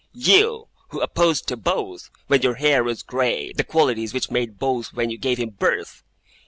You, 0.13 0.67
who 0.89 0.99
opposed 0.99 1.45
to 1.49 1.55
both, 1.55 2.09
when 2.25 2.41
your 2.41 2.55
hair 2.55 2.83
was 2.83 3.03
grey, 3.03 3.53
the 3.53 3.63
qualities 3.63 4.15
which 4.15 4.31
made 4.31 4.57
both 4.57 4.93
when 4.95 5.11
you 5.11 5.19
gave 5.19 5.37
him 5.37 5.49
birth! 5.51 6.01